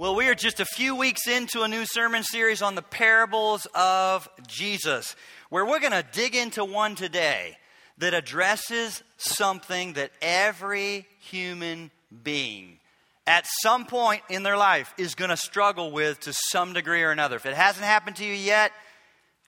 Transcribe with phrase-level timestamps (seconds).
[0.00, 3.66] Well, we are just a few weeks into a new sermon series on the parables
[3.74, 5.16] of Jesus,
[5.50, 7.58] where we're going to dig into one today
[7.98, 11.90] that addresses something that every human
[12.22, 12.78] being
[13.26, 17.10] at some point in their life is going to struggle with to some degree or
[17.10, 17.34] another.
[17.34, 18.70] If it hasn't happened to you yet,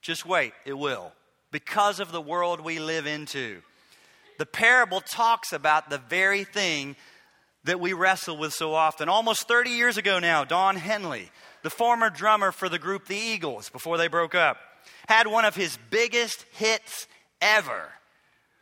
[0.03, 1.13] just wait, it will,
[1.53, 3.63] because of the world we live into.
[4.39, 6.97] The parable talks about the very thing
[7.65, 9.09] that we wrestle with so often.
[9.09, 11.31] Almost 30 years ago now, Don Henley,
[11.63, 14.57] the former drummer for the group The Eagles before they broke up,
[15.09, 17.07] had one of his biggest hits
[17.41, 17.91] ever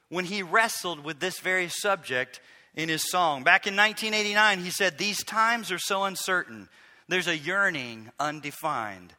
[0.09, 2.41] when he wrestled with this very subject
[2.75, 3.45] in his song.
[3.45, 6.69] Back in 1989, he said, These times are so uncertain.
[7.09, 9.15] There's a yearning undefined.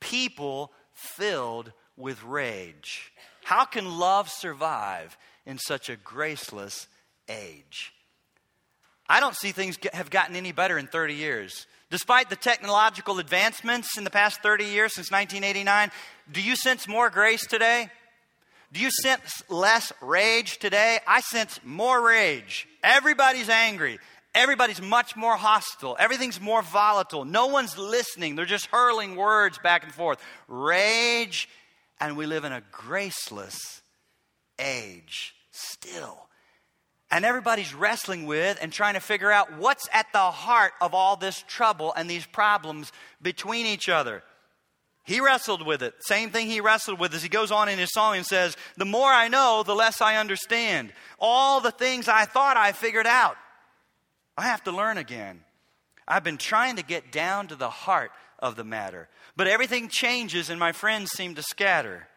[0.00, 3.12] People filled with rage.
[3.44, 6.86] How can love survive in such a graceless
[7.28, 7.92] age?
[9.12, 11.66] I don't see things get, have gotten any better in 30 years.
[11.90, 15.90] Despite the technological advancements in the past 30 years since 1989,
[16.32, 17.90] do you sense more grace today?
[18.72, 20.98] Do you sense less rage today?
[21.06, 22.66] I sense more rage.
[22.82, 23.98] Everybody's angry.
[24.34, 25.94] Everybody's much more hostile.
[25.98, 27.26] Everything's more volatile.
[27.26, 28.34] No one's listening.
[28.34, 30.24] They're just hurling words back and forth.
[30.48, 31.50] Rage,
[32.00, 33.82] and we live in a graceless
[34.58, 36.28] age still
[37.12, 41.14] and everybody's wrestling with and trying to figure out what's at the heart of all
[41.16, 44.22] this trouble and these problems between each other.
[45.04, 45.94] He wrestled with it.
[46.00, 48.86] Same thing he wrestled with as he goes on in his song and says, The
[48.86, 50.92] more I know, the less I understand.
[51.18, 53.36] All the things I thought I figured out,
[54.38, 55.40] I have to learn again.
[56.08, 59.08] I've been trying to get down to the heart of the matter.
[59.36, 62.08] But everything changes and my friends seem to scatter.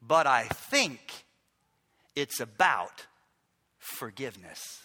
[0.00, 1.24] But I think
[2.14, 3.06] it's about
[3.90, 4.80] forgiveness.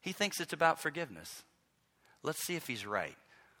[0.00, 1.42] He thinks it's about forgiveness.
[2.22, 3.16] Let's see if he's right.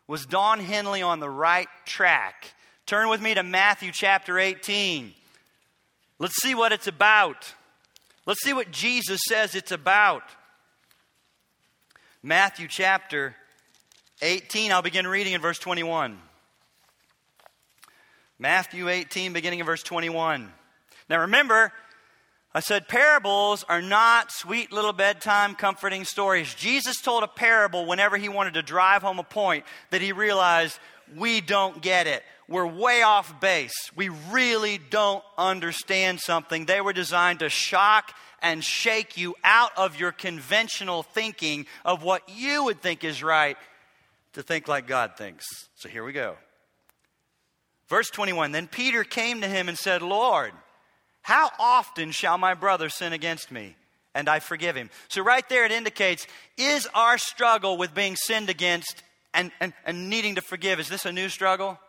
[0.06, 2.52] Was Don Henley on the right track?
[2.86, 5.14] Turn with me to Matthew chapter 18.
[6.18, 7.54] Let's see what it's about.
[8.26, 10.22] Let's see what Jesus says it's about.
[12.22, 13.34] Matthew chapter
[14.22, 16.18] 18, I'll begin reading in verse 21.
[18.38, 20.50] Matthew 18, beginning in verse 21.
[21.08, 21.72] Now remember,
[22.56, 26.54] I said, parables are not sweet little bedtime comforting stories.
[26.54, 30.78] Jesus told a parable whenever he wanted to drive home a point that he realized
[31.16, 32.22] we don't get it.
[32.46, 33.74] We're way off base.
[33.96, 36.66] We really don't understand something.
[36.66, 42.22] They were designed to shock and shake you out of your conventional thinking of what
[42.28, 43.56] you would think is right
[44.34, 45.44] to think like God thinks.
[45.74, 46.36] So here we go.
[47.88, 50.52] Verse 21 Then Peter came to him and said, Lord,
[51.24, 53.76] how often shall my brother sin against me?
[54.14, 54.90] And I forgive him.
[55.08, 56.26] So, right there, it indicates
[56.58, 59.02] is our struggle with being sinned against
[59.32, 61.80] and, and, and needing to forgive, is this a new struggle?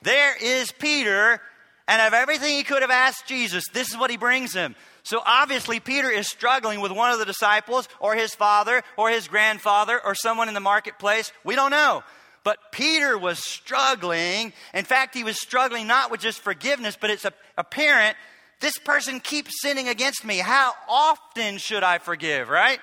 [0.00, 1.38] There is Peter,
[1.86, 4.74] and of everything he could have asked Jesus, this is what he brings him.
[5.02, 9.28] So obviously, Peter is struggling with one of the disciples, or his father, or his
[9.28, 11.30] grandfather, or someone in the marketplace.
[11.44, 12.02] We don't know.
[12.42, 14.52] But Peter was struggling.
[14.72, 17.26] In fact, he was struggling not with just forgiveness, but it's
[17.58, 18.16] apparent
[18.60, 20.36] this person keeps sinning against me.
[20.36, 22.78] How often should I forgive, right?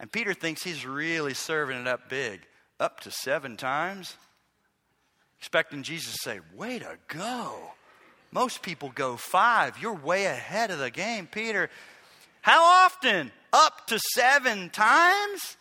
[0.00, 2.40] And Peter thinks he's really serving it up big,
[2.80, 4.16] up to seven times.
[5.38, 7.56] Expecting Jesus to say, Way to go.
[8.32, 9.78] Most people go five.
[9.80, 11.70] You're way ahead of the game, Peter.
[12.42, 13.32] How often?
[13.52, 15.56] Up to seven times?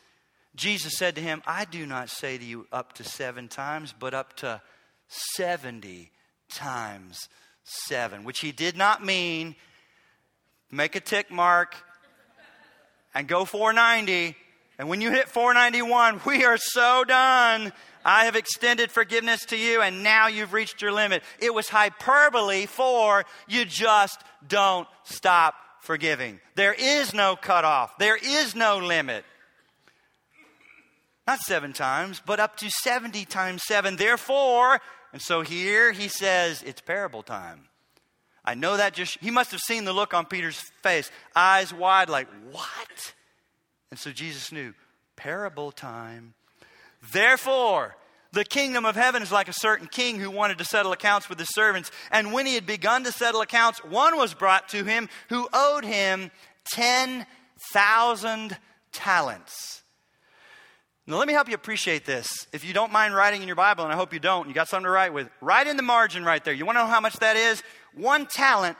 [0.55, 4.13] Jesus said to him, I do not say to you up to seven times, but
[4.13, 4.61] up to
[5.35, 6.11] 70
[6.49, 7.29] times
[7.63, 9.55] seven, which he did not mean
[10.71, 11.75] make a tick mark
[13.13, 14.35] and go 490.
[14.77, 17.73] And when you hit 491, we are so done.
[18.05, 21.21] I have extended forgiveness to you, and now you've reached your limit.
[21.39, 26.39] It was hyperbole for you just don't stop forgiving.
[26.55, 29.25] There is no cutoff, there is no limit.
[31.29, 33.97] Not seven times, but up to 70 times seven.
[33.97, 34.81] Therefore,
[35.13, 37.67] and so here he says, it's parable time.
[38.43, 42.09] I know that just, he must have seen the look on Peter's face, eyes wide,
[42.09, 43.13] like, what?
[43.91, 44.73] And so Jesus knew,
[45.17, 46.33] parable time.
[47.13, 47.95] Therefore,
[48.31, 51.37] the kingdom of heaven is like a certain king who wanted to settle accounts with
[51.37, 51.91] his servants.
[52.09, 55.85] And when he had begun to settle accounts, one was brought to him who owed
[55.85, 56.31] him
[56.71, 58.57] 10,000
[58.91, 59.78] talents.
[61.09, 62.29] Now, let me help you appreciate this.
[62.53, 64.67] If you don't mind writing in your Bible, and I hope you don't, you got
[64.67, 66.53] something to write with, write in the margin right there.
[66.53, 67.63] You want to know how much that is?
[67.95, 68.77] One talent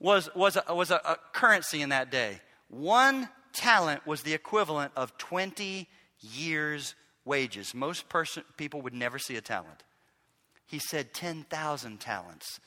[0.00, 2.40] was, was, a, was a, a currency in that day.
[2.70, 5.86] One talent was the equivalent of 20
[6.18, 7.72] years' wages.
[7.72, 9.84] Most person, people would never see a talent.
[10.66, 12.58] He said 10,000 talents.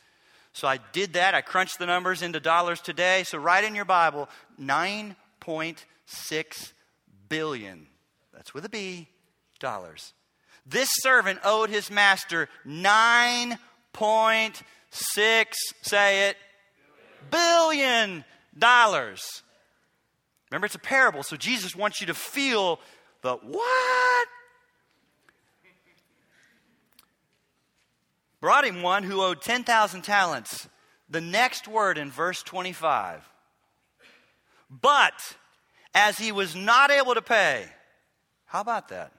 [0.54, 1.36] So I did that.
[1.36, 3.24] I crunched the numbers into dollars today.
[3.26, 4.30] So write in your Bible
[4.62, 6.72] 9.6
[7.28, 7.88] billion.
[8.34, 9.08] That's with a B,
[9.60, 10.14] dollars.
[10.66, 13.58] This servant owed his master 9.6,
[15.82, 16.38] say it,
[17.30, 18.24] billion
[18.58, 19.44] dollars.
[20.50, 22.80] Remember, it's a parable, so Jesus wants you to feel
[23.22, 24.28] the what?
[28.40, 30.68] Brought him one who owed 10,000 talents.
[31.10, 33.28] The next word in verse 25.
[34.70, 35.38] But
[35.94, 37.66] as he was not able to pay,
[38.54, 39.12] how about that?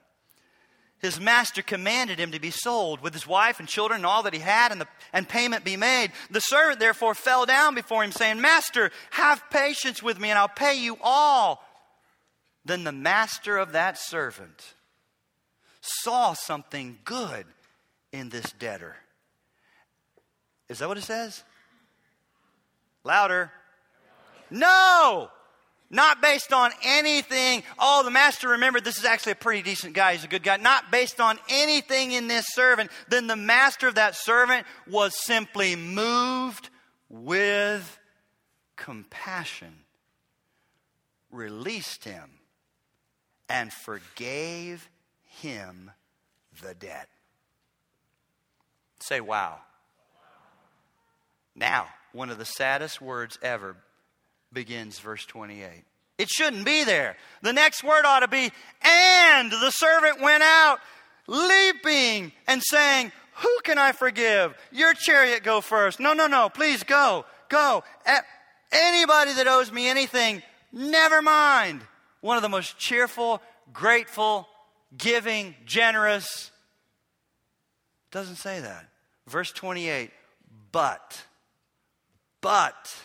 [1.05, 4.33] his master commanded him to be sold with his wife and children and all that
[4.33, 6.11] he had and, the, and payment be made.
[6.31, 10.47] The servant therefore fell down before him, saying, Master, have patience with me and I'll
[10.47, 11.63] pay you all.
[12.65, 14.73] Then the master of that servant
[15.81, 17.45] saw something good
[18.11, 18.95] in this debtor.
[20.67, 21.43] Is that what it says?
[23.03, 23.51] Louder.
[24.49, 25.29] No!
[25.89, 27.63] Not based on anything.
[27.77, 30.13] Oh, the master remembered this is actually a pretty decent guy.
[30.13, 30.57] He's a good guy.
[30.57, 32.89] Not based on anything in this servant.
[33.07, 36.69] Then the master of that servant was simply moved
[37.07, 37.99] with
[38.75, 39.73] compassion,
[41.31, 42.31] released him,
[43.47, 44.89] and forgave
[45.23, 45.91] him
[46.63, 47.09] the debt.
[48.99, 49.59] Say, wow.
[51.55, 53.77] Now, one of the saddest words ever
[54.53, 55.67] begins verse 28.
[56.17, 57.17] It shouldn't be there.
[57.41, 58.51] The next word ought to be,
[58.81, 60.79] and the servant went out
[61.27, 64.55] leaping and saying, Who can I forgive?
[64.71, 65.99] Your chariot go first.
[65.99, 67.83] No, no, no, please go, go.
[68.71, 71.81] Anybody that owes me anything, never mind.
[72.21, 73.41] One of the most cheerful,
[73.73, 74.47] grateful,
[74.97, 76.51] giving, generous.
[78.11, 78.87] Doesn't say that.
[79.27, 80.11] Verse 28
[80.71, 81.23] But,
[82.41, 82.95] but,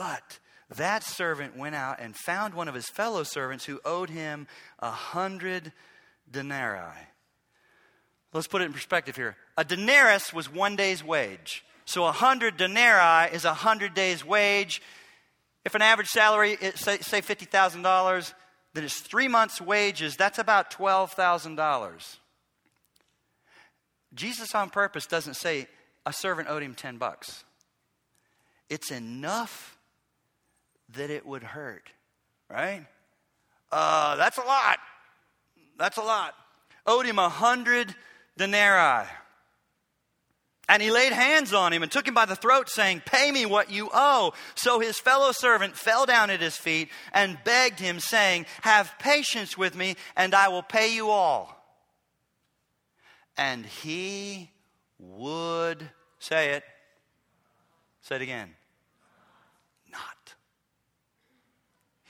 [0.00, 0.38] but
[0.78, 4.46] that servant went out and found one of his fellow servants who owed him
[4.78, 5.72] a hundred
[6.32, 7.06] denarii.
[8.32, 9.36] Let's put it in perspective here.
[9.58, 11.66] A denarius was one day's wage.
[11.84, 14.80] So a hundred denarii is a hundred days' wage.
[15.66, 18.32] If an average salary is, say, say $50,000,
[18.72, 20.16] then it's three months' wages.
[20.16, 22.16] That's about $12,000.
[24.14, 25.66] Jesus on purpose doesn't say
[26.06, 27.44] a servant owed him 10 bucks.
[28.70, 29.76] It's enough
[30.94, 31.90] that it would hurt,
[32.48, 32.86] right?
[33.70, 34.78] Uh, that's a lot.
[35.78, 36.34] That's a lot.
[36.86, 37.94] Owed him a hundred
[38.36, 39.06] denarii.
[40.68, 43.44] And he laid hands on him and took him by the throat, saying, Pay me
[43.44, 44.32] what you owe.
[44.54, 49.58] So his fellow servant fell down at his feet and begged him, saying, Have patience
[49.58, 51.56] with me, and I will pay you all.
[53.36, 54.50] And he
[55.00, 55.90] would,
[56.20, 56.62] say it,
[58.02, 58.54] say it again,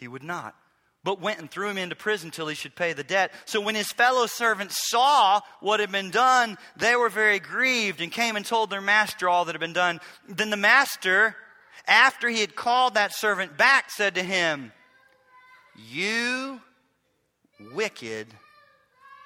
[0.00, 0.54] He would not,
[1.04, 3.32] but went and threw him into prison till he should pay the debt.
[3.44, 8.10] So when his fellow servants saw what had been done, they were very grieved and
[8.10, 10.00] came and told their master all that had been done.
[10.26, 11.36] Then the master,
[11.86, 14.72] after he had called that servant back, said to him,
[15.76, 16.62] You
[17.74, 18.28] wicked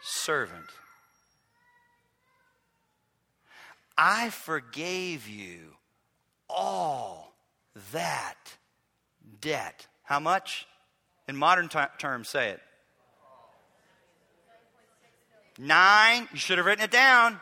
[0.03, 0.67] servant.
[3.97, 5.77] I forgave you
[6.49, 7.33] all
[7.93, 8.57] that
[9.41, 9.87] debt.
[10.05, 10.67] How much?
[11.27, 12.61] In modern t- terms, say it.
[15.59, 16.29] Nine.
[16.33, 17.41] You should have written it down.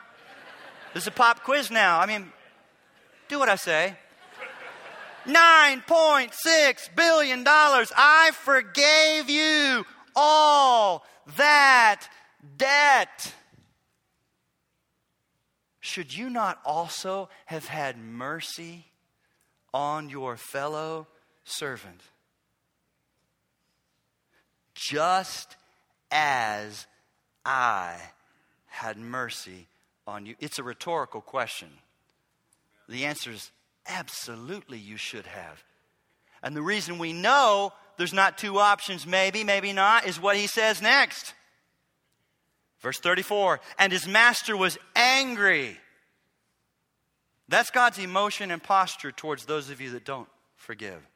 [0.94, 1.98] This is a pop quiz now.
[1.98, 2.32] I mean,
[3.28, 3.96] do what I say.
[5.26, 7.44] $9.6 billion.
[7.46, 11.04] I forgave you all
[11.36, 12.08] that
[12.56, 13.34] debt.
[15.80, 18.86] Should you not also have had mercy
[19.72, 21.06] on your fellow
[21.44, 22.02] servant?
[24.82, 25.56] Just
[26.10, 26.86] as
[27.44, 27.96] I
[28.66, 29.68] had mercy
[30.08, 30.34] on you.
[30.40, 31.68] It's a rhetorical question.
[32.88, 33.52] The answer is
[33.86, 35.62] absolutely you should have.
[36.42, 40.48] And the reason we know there's not two options, maybe, maybe not, is what he
[40.48, 41.32] says next.
[42.80, 45.76] Verse 34 And his master was angry.
[47.48, 51.06] That's God's emotion and posture towards those of you that don't forgive.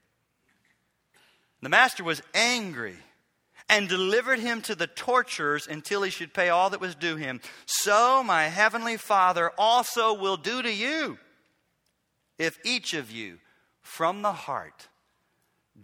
[1.62, 2.96] The master was angry
[3.68, 7.40] and delivered him to the torturers until he should pay all that was due him.
[7.66, 11.18] So my heavenly Father also will do to you
[12.38, 13.38] if each of you
[13.80, 14.88] from the heart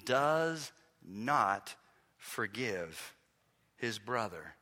[0.05, 0.73] does
[1.05, 1.75] not
[2.19, 3.15] forgive
[3.77, 4.55] his brother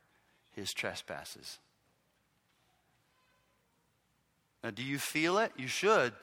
[0.51, 1.59] his trespasses.
[4.63, 5.51] Now, do you feel it?
[5.57, 6.13] You should.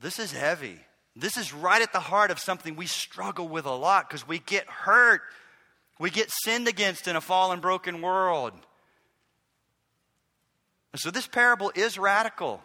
[0.00, 0.78] This is heavy.
[1.16, 4.38] This is right at the heart of something we struggle with a lot because we
[4.38, 5.22] get hurt.
[5.98, 8.52] We get sinned against in a fallen, broken world.
[10.92, 12.62] And so, this parable is radical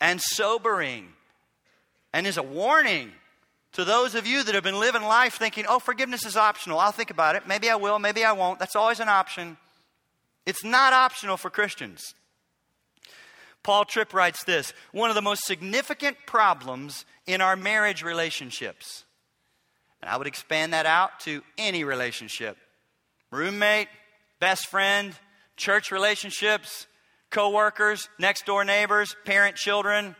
[0.00, 1.08] and sobering
[2.12, 3.12] and is a warning
[3.72, 6.78] to those of you that have been living life thinking, oh, forgiveness is optional.
[6.78, 7.46] I'll think about it.
[7.46, 8.58] Maybe I will, maybe I won't.
[8.58, 9.56] That's always an option.
[10.46, 12.14] It's not optional for Christians.
[13.62, 19.04] Paul Tripp writes this one of the most significant problems in our marriage relationships,
[20.00, 22.56] and I would expand that out to any relationship
[23.30, 23.88] roommate,
[24.40, 25.12] best friend,
[25.56, 26.86] church relationships,
[27.30, 30.16] co workers, next door neighbors, parent children.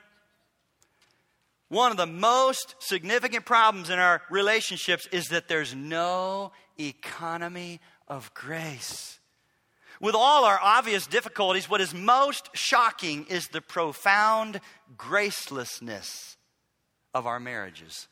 [1.69, 8.33] One of the most significant problems in our relationships is that there's no economy of
[8.35, 9.19] grace.
[10.01, 14.61] With all our obvious difficulties, what is most shocking is the profound
[14.97, 16.37] gracelessness
[17.13, 18.07] of our marriages.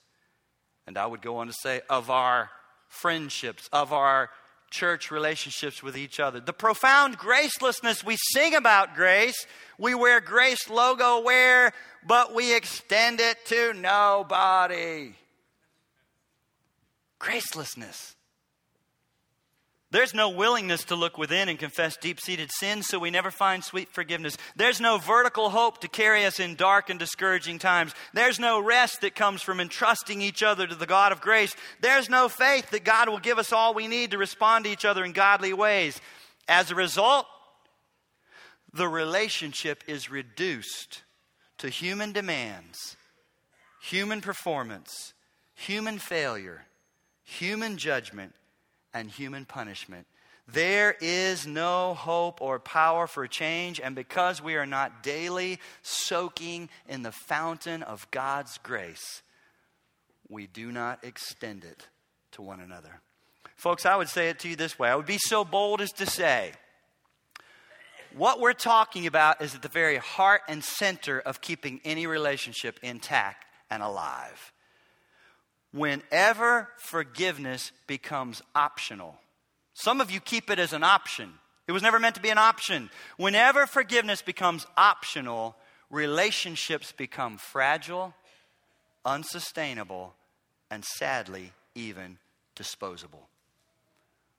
[0.87, 2.50] And I would go on to say, of our
[2.88, 4.31] friendships, of our
[4.71, 6.40] church relationships with each other.
[6.40, 9.47] The profound gracelessness we sing about grace,
[9.78, 11.73] we wear grace logo wear,
[12.07, 15.14] but we extend it to nobody.
[17.21, 18.16] Gracelessness.
[19.97, 23.65] There's no willingness to look within and confess deep seated sins, so we never find
[23.65, 24.37] sweet forgiveness.
[24.55, 27.95] There's no vertical hope to carry us in dark and discouraging times.
[28.12, 31.57] There's no rest that comes from entrusting each other to the God of grace.
[31.81, 34.85] There's no faith that God will give us all we need to respond to each
[34.85, 35.99] other in godly ways.
[36.47, 37.25] As a result,
[38.75, 41.05] the relationship is reduced
[41.57, 42.99] to human demands,
[43.81, 45.15] human performance,
[45.55, 46.67] human failure,
[47.25, 48.35] human judgment
[48.97, 50.07] and human punishment.
[50.49, 56.71] There is no hope or power for change, and because we are not daily soaking
[56.88, 59.23] in the fountain of God's grace,
[60.29, 61.88] we do not extend it
[62.33, 63.00] to one another.
[63.57, 65.93] Folks, I would say it to you this way I would be so bold as
[65.93, 66.53] to say,
[68.15, 72.79] what we're talking about is at the very heart and center of keeping any relationship
[72.83, 74.53] intact and alive
[75.76, 79.18] whenever forgiveness becomes optional.
[79.75, 81.35] Some of you keep it as an option.
[81.68, 82.90] It was never meant to be an option.
[83.18, 85.54] Whenever forgiveness becomes optional,
[85.90, 88.14] relationships become fragile,
[89.04, 90.14] unsustainable,
[90.71, 92.18] and sadly, even
[92.54, 93.28] disposable.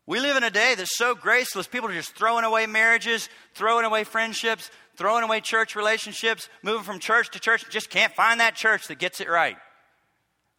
[0.07, 1.67] We live in a day that's so graceless.
[1.67, 6.99] People are just throwing away marriages, throwing away friendships, throwing away church relationships, moving from
[6.99, 9.57] church to church, just can't find that church that gets it right.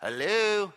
[0.01, 0.73] Hello?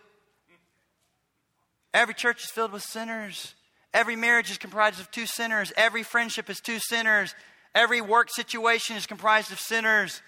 [1.94, 3.54] Every church is filled with sinners.
[3.94, 5.72] Every marriage is comprised of two sinners.
[5.76, 7.34] Every friendship is two sinners.
[7.74, 10.22] Every work situation is comprised of sinners.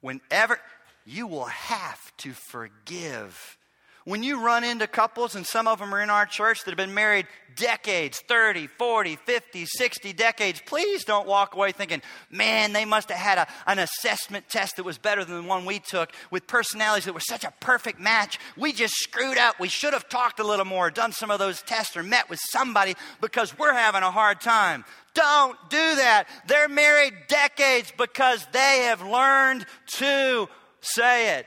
[0.00, 0.58] Whenever
[1.04, 3.58] you will have to forgive
[4.04, 6.76] when you run into couples, and some of them are in our church that have
[6.76, 12.84] been married decades 30, 40, 50, 60 decades please don't walk away thinking, man, they
[12.84, 16.12] must have had a, an assessment test that was better than the one we took
[16.30, 18.38] with personalities that were such a perfect match.
[18.56, 19.60] We just screwed up.
[19.60, 22.40] We should have talked a little more, done some of those tests, or met with
[22.50, 24.84] somebody because we're having a hard time.
[25.14, 26.26] Don't do that.
[26.46, 29.66] They're married decades because they have learned
[29.98, 30.48] to
[30.80, 31.46] say it.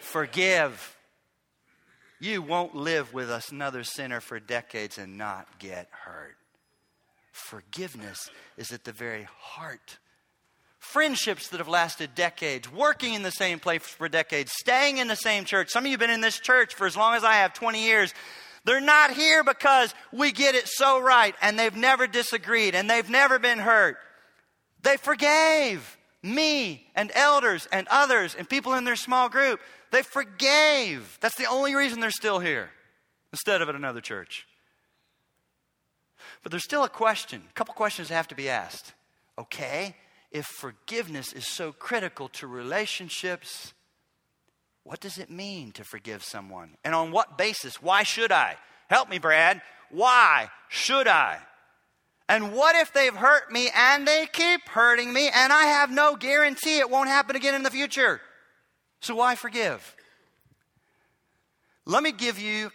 [0.00, 0.93] Forgive
[2.24, 6.36] you won't live with another sinner for decades and not get hurt.
[7.32, 9.98] Forgiveness is at the very heart.
[10.78, 15.16] Friendships that have lasted decades, working in the same place for decades, staying in the
[15.16, 15.70] same church.
[15.70, 17.84] Some of you have been in this church for as long as I have 20
[17.84, 18.14] years.
[18.64, 23.08] They're not here because we get it so right and they've never disagreed and they've
[23.10, 23.96] never been hurt.
[24.82, 29.60] They forgave me and elders and others and people in their small group.
[29.90, 31.18] They forgave.
[31.20, 32.70] That's the only reason they're still here
[33.32, 34.46] instead of at another church.
[36.42, 38.94] But there's still a question, a couple questions have to be asked.
[39.38, 39.96] Okay,
[40.30, 43.74] if forgiveness is so critical to relationships,
[44.82, 46.76] what does it mean to forgive someone?
[46.84, 47.82] And on what basis?
[47.82, 48.56] Why should I?
[48.88, 49.60] Help me, Brad.
[49.90, 51.38] Why should I?
[52.28, 56.16] And what if they've hurt me and they keep hurting me and I have no
[56.16, 58.20] guarantee it won't happen again in the future?
[59.00, 59.94] So why forgive?
[61.84, 62.70] Let me give you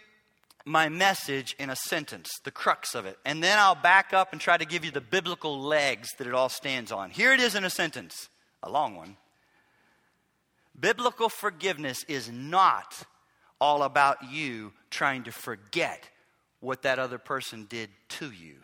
[0.64, 4.40] my message in a sentence, the crux of it, and then I'll back up and
[4.40, 7.10] try to give you the biblical legs that it all stands on.
[7.10, 8.28] Here it is in a sentence,
[8.62, 9.16] a long one.
[10.78, 13.02] Biblical forgiveness is not
[13.60, 16.08] all about you trying to forget
[16.60, 18.56] what that other person did to you.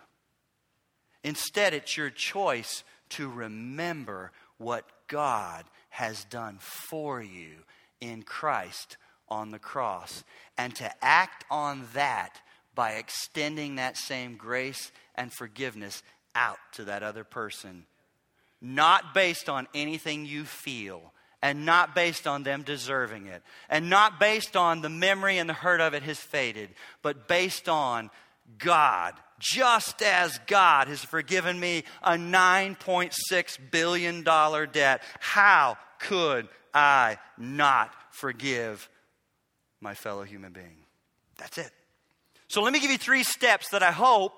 [1.26, 7.64] Instead, it's your choice to remember what God has done for you
[8.00, 8.96] in Christ
[9.28, 10.22] on the cross
[10.56, 12.40] and to act on that
[12.76, 16.04] by extending that same grace and forgiveness
[16.36, 17.86] out to that other person.
[18.60, 24.20] Not based on anything you feel, and not based on them deserving it, and not
[24.20, 26.70] based on the memory and the hurt of it has faded,
[27.02, 28.10] but based on
[28.58, 35.02] God, just as God has forgiven me a $9.6 billion debt.
[35.20, 38.88] How could I not forgive
[39.80, 40.76] my fellow human being?
[41.38, 41.70] That's it.
[42.48, 44.32] So let me give you three steps that I hope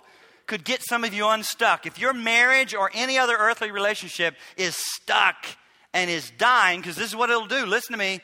[0.47, 1.87] could get some of you unstuck.
[1.87, 5.37] If your marriage or any other earthly relationship is stuck
[5.93, 8.21] and is dying, because this is what it'll do, listen to me.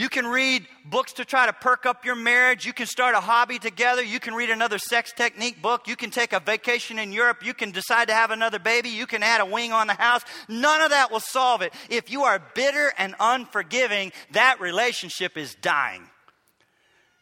[0.00, 2.64] You can read books to try to perk up your marriage.
[2.64, 4.02] You can start a hobby together.
[4.02, 5.86] You can read another sex technique book.
[5.86, 7.44] You can take a vacation in Europe.
[7.44, 8.88] You can decide to have another baby.
[8.88, 10.22] You can add a wing on the house.
[10.48, 11.74] None of that will solve it.
[11.90, 16.04] If you are bitter and unforgiving, that relationship is dying.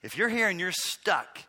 [0.04, 1.40] If you're here and you're stuck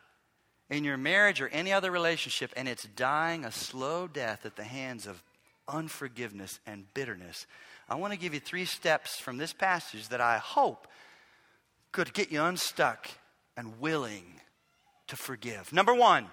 [0.67, 4.63] in your marriage or any other relationship and it's dying a slow death at the
[4.63, 5.21] hands of
[5.67, 7.45] unforgiveness and bitterness,
[7.88, 10.88] I want to give you three steps from this passage that I hope
[11.91, 13.08] could get you unstuck
[13.58, 14.39] and willing
[15.08, 15.74] to forgive.
[15.74, 16.27] Number one,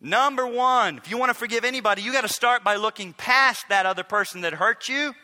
[0.00, 3.68] number one, if you want to forgive anybody, you got to start by looking past
[3.68, 5.14] that other person that hurt you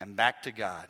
[0.00, 0.86] and back to God.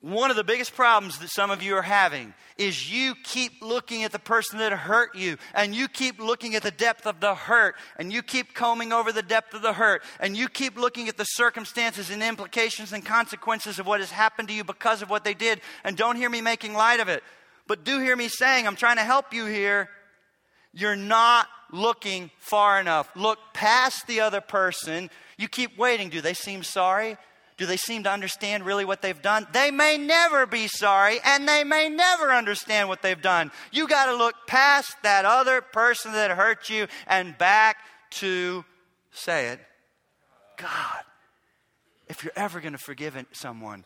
[0.00, 4.04] One of the biggest problems that some of you are having is you keep looking
[4.04, 7.34] at the person that hurt you, and you keep looking at the depth of the
[7.34, 11.08] hurt, and you keep combing over the depth of the hurt, and you keep looking
[11.08, 15.10] at the circumstances and implications and consequences of what has happened to you because of
[15.10, 15.60] what they did.
[15.82, 17.24] And don't hear me making light of it,
[17.66, 19.88] but do hear me saying, I'm trying to help you here.
[20.72, 23.10] You're not looking far enough.
[23.16, 25.10] Look past the other person.
[25.36, 26.08] You keep waiting.
[26.08, 27.16] Do they seem sorry?
[27.58, 29.46] Do they seem to understand really what they've done?
[29.52, 33.50] They may never be sorry and they may never understand what they've done.
[33.72, 37.78] You got to look past that other person that hurt you and back
[38.10, 38.64] to,
[39.10, 39.60] say it,
[40.56, 41.02] God.
[42.06, 43.84] If you're ever going to forgive someone,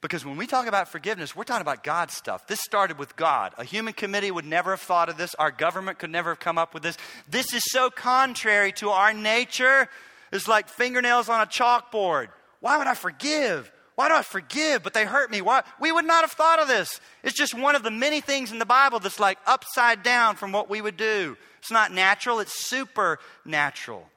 [0.00, 2.46] because when we talk about forgiveness, we're talking about God stuff.
[2.46, 3.52] This started with God.
[3.58, 5.34] A human committee would never have thought of this.
[5.36, 6.96] Our government could never have come up with this.
[7.28, 9.88] This is so contrary to our nature.
[10.30, 12.28] It's like fingernails on a chalkboard.
[12.60, 13.70] Why would I forgive?
[13.94, 14.82] Why do I forgive?
[14.82, 15.40] But they hurt me.
[15.40, 15.62] Why?
[15.80, 17.00] We would not have thought of this.
[17.24, 20.52] It's just one of the many things in the Bible that's like upside down from
[20.52, 21.36] what we would do.
[21.58, 24.08] It's not natural, it's supernatural.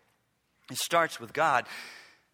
[0.70, 1.66] It starts with God.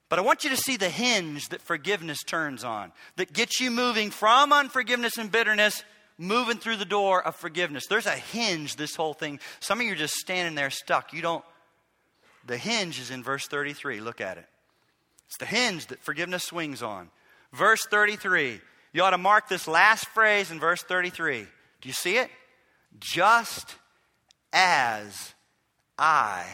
[0.10, 3.72] But I want you to see the hinge that forgiveness turns on, that gets you
[3.72, 5.84] moving from unforgiveness and bitterness,
[6.18, 7.88] moving through the door of forgiveness.
[7.88, 9.40] There's a hinge, this whole thing.
[9.60, 11.14] Some of you are just standing there stuck.
[11.14, 11.46] You don't.
[12.46, 14.00] The hinge is in verse 33.
[14.00, 14.46] Look at it.
[15.28, 17.10] It's the hinge that forgiveness swings on.
[17.54, 18.62] Verse 33.
[18.94, 21.46] You ought to mark this last phrase in verse 33.
[21.82, 22.30] Do you see it?
[23.00, 23.76] Just
[24.54, 25.34] as
[25.98, 26.46] I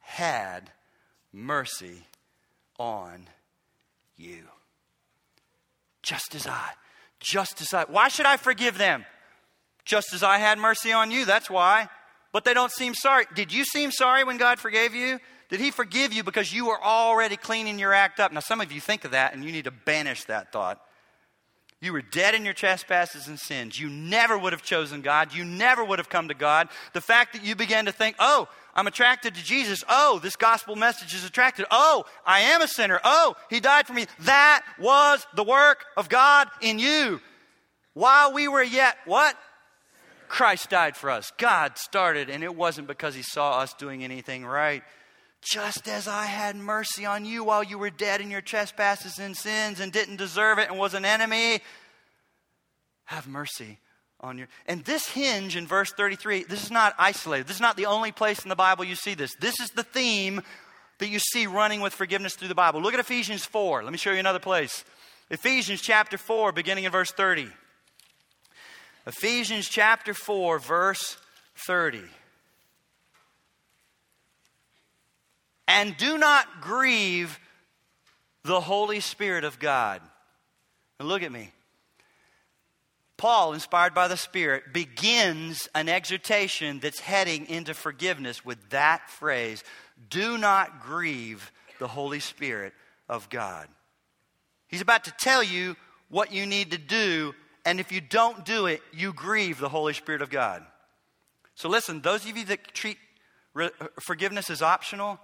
[0.00, 0.70] had
[1.32, 2.06] mercy
[2.78, 3.28] on
[4.16, 4.44] you.
[6.02, 6.70] Just as I.
[7.18, 7.84] Just as I.
[7.84, 9.04] Why should I forgive them?
[9.84, 11.24] Just as I had mercy on you.
[11.24, 11.88] That's why.
[12.32, 13.24] But they don't seem sorry.
[13.34, 15.18] Did you seem sorry when God forgave you?
[15.48, 18.32] Did he forgive you because you were already cleaning your act up?
[18.32, 20.80] Now, some of you think of that and you need to banish that thought.
[21.80, 23.78] You were dead in your trespasses and sins.
[23.78, 25.34] You never would have chosen God.
[25.34, 26.68] You never would have come to God.
[26.94, 29.84] The fact that you began to think, oh, I'm attracted to Jesus.
[29.88, 31.66] Oh, this gospel message is attracted.
[31.70, 32.98] Oh, I am a sinner.
[33.04, 34.06] Oh, he died for me.
[34.20, 37.20] That was the work of God in you.
[37.92, 39.36] While we were yet what?
[40.28, 41.30] Christ died for us.
[41.38, 44.82] God started, and it wasn't because he saw us doing anything right
[45.46, 49.36] just as I had mercy on you while you were dead in your trespasses and
[49.36, 51.60] sins and didn't deserve it and was an enemy,
[53.04, 53.78] have mercy
[54.20, 54.48] on your.
[54.66, 57.46] And this hinge in verse 33, this is not isolated.
[57.46, 59.36] This is not the only place in the Bible you see this.
[59.40, 60.42] This is the theme
[60.98, 62.80] that you see running with forgiveness through the Bible.
[62.80, 63.84] Look at Ephesians 4.
[63.84, 64.84] Let me show you another place.
[65.30, 67.48] Ephesians chapter 4, beginning in verse 30.
[69.06, 71.18] Ephesians chapter 4, verse
[71.66, 72.02] 30.
[75.68, 77.38] And do not grieve
[78.44, 80.00] the Holy Spirit of God.
[80.98, 81.52] And look at me.
[83.16, 89.64] Paul, inspired by the Spirit, begins an exhortation that's heading into forgiveness with that phrase
[90.10, 92.74] do not grieve the Holy Spirit
[93.08, 93.66] of God.
[94.68, 95.76] He's about to tell you
[96.08, 99.94] what you need to do, and if you don't do it, you grieve the Holy
[99.94, 100.64] Spirit of God.
[101.54, 102.98] So listen, those of you that treat
[104.00, 105.18] forgiveness as optional.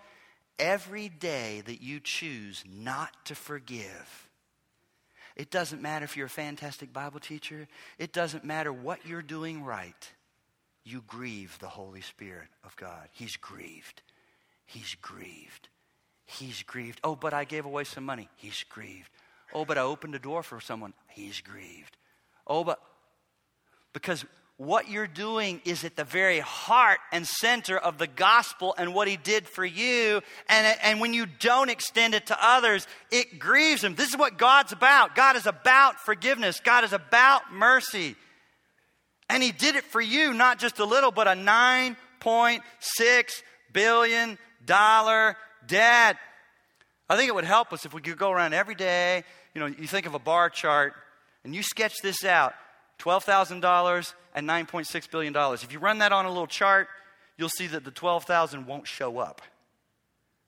[0.59, 4.29] Every day that you choose not to forgive,
[5.35, 7.67] it doesn't matter if you're a fantastic Bible teacher,
[7.99, 10.11] it doesn't matter what you're doing right.
[10.85, 13.09] You grieve the Holy Spirit of God.
[13.13, 14.03] He's grieved.
[14.67, 15.69] He's grieved.
[16.25, 17.01] He's grieved.
[17.05, 18.29] Oh, but I gave away some money.
[18.37, 19.11] He's grieved.
[19.55, 20.95] Oh, but I opened a door for someone.
[21.09, 21.97] He's grieved.
[22.47, 22.81] Oh, but
[23.93, 24.25] because
[24.67, 29.09] what you're doing is at the very heart and center of the gospel and what
[29.09, 30.21] he did for you.
[30.49, 33.97] And, and when you don't extend it to others, it grieves him.
[33.97, 35.17] This is what God's about.
[35.17, 38.15] God is about forgiveness, God is about mercy.
[39.29, 42.63] And he did it for you, not just a little, but a $9.6
[43.73, 46.17] billion debt.
[47.09, 49.25] I think it would help us if we could go around every day.
[49.55, 50.95] You know, you think of a bar chart
[51.43, 52.55] and you sketch this out
[53.01, 55.35] $12,000 and $9.6 billion.
[55.37, 56.89] If you run that on a little chart,
[57.37, 59.43] you'll see that the 12,000 won't show up.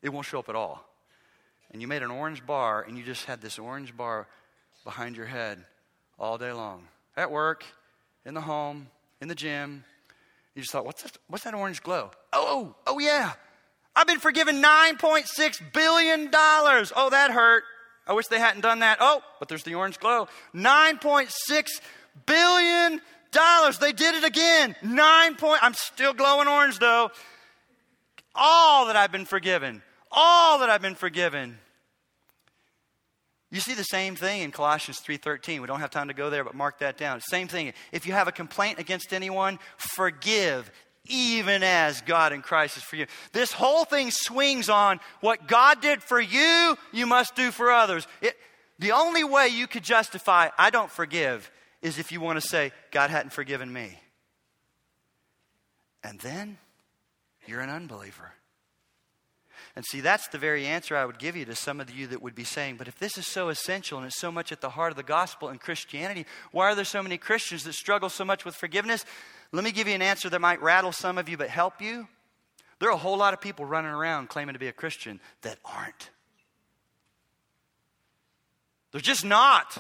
[0.03, 0.85] It won't show up at all.
[1.73, 4.29] And you made an orange bar and you just had this orange bar
[4.85, 5.65] behind your head
[6.19, 6.87] all day long.
[7.17, 7.65] At work,
[8.25, 8.89] in the home,
[9.21, 9.85] in the gym.
[10.55, 12.11] You just thought, what's, this, what's that orange glow?
[12.33, 13.33] Oh, oh, oh yeah.
[13.97, 16.31] I've been forgiven $9.6 billion.
[16.33, 17.65] Oh, that hurt.
[18.07, 18.99] I wish they hadn't done that.
[19.01, 20.29] Oh, but there's the orange glow.
[20.55, 21.81] $9.6
[22.27, 23.01] billion
[23.35, 23.79] dollars.
[23.79, 24.75] They did it again.
[24.83, 25.63] Nine point.
[25.63, 27.11] I'm still glowing orange though.
[28.35, 29.83] All that I've been forgiven.
[30.11, 31.59] All that I've been forgiven.
[33.51, 35.61] You see the same thing in Colossians 3:13.
[35.61, 37.21] We don't have time to go there, but mark that down.
[37.21, 37.73] Same thing.
[37.93, 40.71] If you have a complaint against anyone, forgive
[41.07, 43.07] even as God in Christ is for you.
[43.33, 48.07] This whole thing swings on what God did for you, you must do for others.
[48.21, 48.37] It,
[48.79, 51.51] the only way you could justify, I don't forgive,
[51.85, 54.01] is if you want to say, God hadn't forgiven me.
[56.03, 56.57] And then
[57.47, 58.33] you're an unbeliever.
[59.77, 62.23] And see, that's the very answer I would give you to some of you that
[62.23, 64.71] would be saying, but if this is so essential and it's so much at the
[64.71, 68.25] heart of the gospel and Christianity, why are there so many Christians that struggle so
[68.25, 69.05] much with forgiveness?
[69.53, 72.09] Let me give you an answer that might rattle some of you but help you.
[72.79, 75.59] There are a whole lot of people running around claiming to be a Christian that
[75.65, 76.11] aren't.
[78.93, 79.77] They're just not.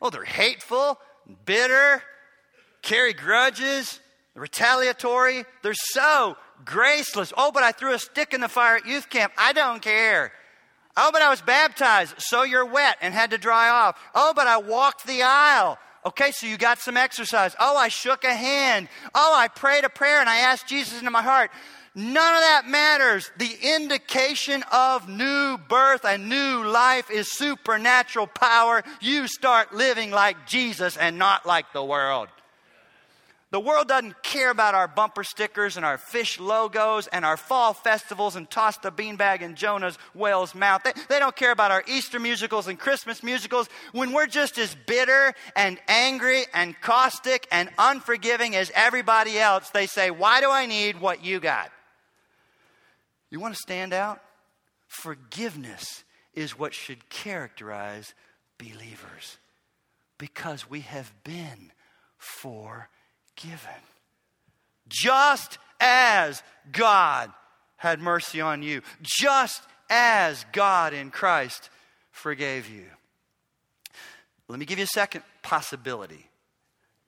[0.00, 0.98] Oh, they're hateful
[1.44, 2.02] bitter,
[2.82, 4.00] carry grudges,
[4.34, 5.44] retaliatory.
[5.62, 7.32] They're so graceless.
[7.36, 9.32] Oh, but I threw a stick in the fire at youth camp.
[9.36, 10.32] I don't care.
[10.96, 13.98] Oh, but I was baptized, so you're wet and had to dry off.
[14.14, 15.78] Oh, but I walked the aisle.
[16.04, 17.54] Okay, so you got some exercise.
[17.58, 18.88] Oh, I shook a hand.
[19.14, 21.50] Oh, I prayed a prayer and I asked Jesus into my heart.
[21.94, 23.30] None of that matters.
[23.36, 28.82] The indication of new birth and new life is supernatural power.
[29.00, 32.28] You start living like Jesus and not like the world.
[33.50, 37.74] The world doesn't care about our bumper stickers and our fish logos and our fall
[37.74, 40.82] festivals and toss the beanbag in Jonah's whale's mouth.
[40.84, 43.68] They, they, don't care about our Easter musicals and Christmas musicals.
[43.92, 49.84] When we're just as bitter and angry and caustic and unforgiving as everybody else, they
[49.84, 51.70] say, Why do I need what you got?
[53.32, 54.20] You want to stand out?
[54.88, 58.12] Forgiveness is what should characterize
[58.58, 59.38] believers
[60.18, 61.72] because we have been
[62.18, 62.88] forgiven.
[64.86, 66.42] Just as
[66.72, 67.32] God
[67.78, 71.70] had mercy on you, just as God in Christ
[72.10, 72.84] forgave you.
[74.46, 76.28] Let me give you a second possibility.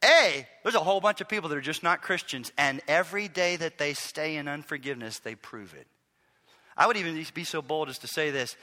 [0.03, 3.57] A, there's a whole bunch of people that are just not Christians, and every day
[3.57, 5.87] that they stay in unforgiveness, they prove it.
[6.77, 8.57] I would even be so bold as to say this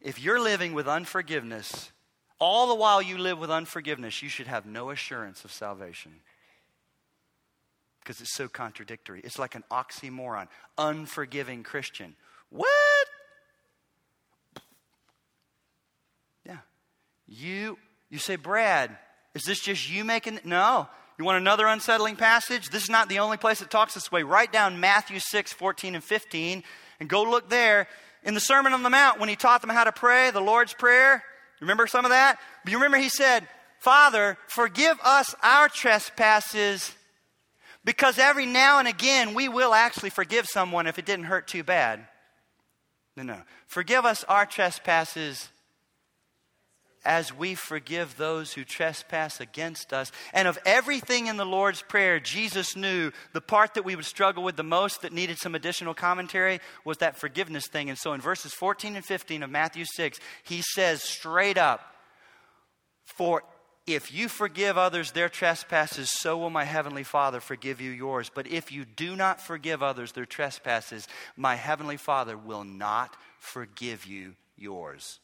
[0.00, 1.90] if you're living with unforgiveness,
[2.38, 6.12] all the while you live with unforgiveness, you should have no assurance of salvation.
[8.00, 9.22] Because it's so contradictory.
[9.24, 10.48] It's like an oxymoron.
[10.76, 12.16] Unforgiving Christian.
[12.50, 13.06] What?
[16.44, 16.58] Yeah.
[17.26, 17.78] You
[18.10, 18.96] you say, Brad,
[19.34, 20.86] is this just you making no.
[21.18, 22.68] You want another unsettling passage?
[22.68, 24.22] This is not the only place it talks this way.
[24.22, 26.62] Write down Matthew 6, 14 and 15
[27.00, 27.88] and go look there.
[28.22, 30.72] In the Sermon on the Mount, when he taught them how to pray, the Lord's
[30.72, 31.22] Prayer,
[31.60, 32.38] remember some of that?
[32.62, 33.46] But you remember he said,
[33.80, 36.94] Father, forgive us our trespasses
[37.84, 41.62] because every now and again we will actually forgive someone if it didn't hurt too
[41.62, 42.06] bad.
[43.16, 43.42] No, no.
[43.66, 45.48] Forgive us our trespasses
[47.04, 50.10] as we forgive those who trespass against us.
[50.32, 54.42] And of everything in the Lord's Prayer, Jesus knew the part that we would struggle
[54.42, 57.88] with the most that needed some additional commentary was that forgiveness thing.
[57.88, 61.80] And so in verses 14 and 15 of Matthew 6, he says straight up,
[63.04, 63.42] For
[63.86, 68.30] if you forgive others their trespasses, so will my heavenly Father forgive you yours.
[68.34, 74.06] But if you do not forgive others their trespasses, my heavenly Father will not forgive
[74.06, 75.20] you yours.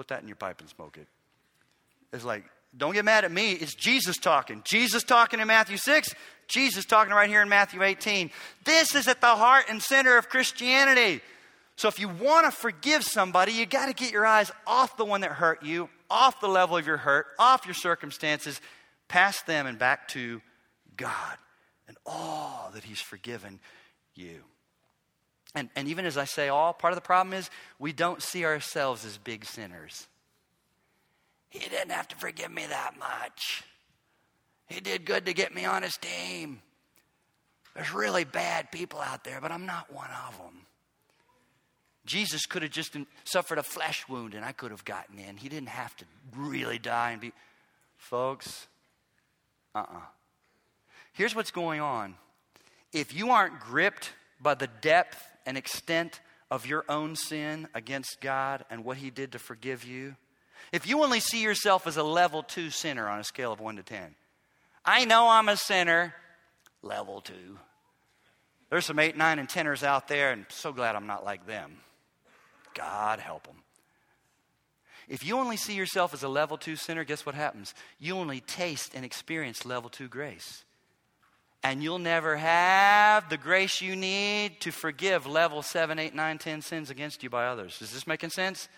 [0.00, 1.06] Put that in your pipe and smoke it.
[2.10, 3.52] It's like, don't get mad at me.
[3.52, 4.62] It's Jesus talking.
[4.64, 6.14] Jesus talking in Matthew 6,
[6.48, 8.30] Jesus talking right here in Matthew 18.
[8.64, 11.20] This is at the heart and center of Christianity.
[11.76, 15.04] So if you want to forgive somebody, you got to get your eyes off the
[15.04, 18.58] one that hurt you, off the level of your hurt, off your circumstances,
[19.06, 20.40] past them and back to
[20.96, 21.36] God
[21.86, 23.60] and all that He's forgiven
[24.14, 24.44] you.
[25.54, 28.44] And, and even as I say all, part of the problem is we don't see
[28.44, 30.06] ourselves as big sinners.
[31.48, 33.64] He didn't have to forgive me that much.
[34.68, 36.62] He did good to get me on his team.
[37.74, 40.66] There's really bad people out there, but I'm not one of them.
[42.06, 45.36] Jesus could have just suffered a flesh wound and I could have gotten in.
[45.36, 46.04] He didn't have to
[46.36, 47.32] really die and be.
[47.96, 48.66] Folks,
[49.74, 49.96] uh uh-uh.
[49.96, 50.00] uh
[51.12, 52.14] Here's what's going on.
[52.92, 58.64] If you aren't gripped by the depth and extent of your own sin against God
[58.70, 60.16] and what He did to forgive you,
[60.72, 63.76] if you only see yourself as a level two sinner on a scale of one
[63.76, 64.14] to 10,
[64.84, 66.14] I know I'm a sinner,
[66.82, 67.58] level two.
[68.70, 71.78] There's some eight, nine, and teners out there, and so glad I'm not like them.
[72.74, 73.56] God help them.
[75.08, 77.74] If you only see yourself as a level two sinner, guess what happens?
[77.98, 80.64] You only taste and experience level two grace.
[81.62, 86.62] And you'll never have the grace you need to forgive level seven, eight, nine, ten
[86.62, 87.80] sins against you by others.
[87.82, 88.68] Is this making sense?